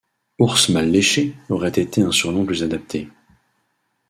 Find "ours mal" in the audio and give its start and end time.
0.39-0.89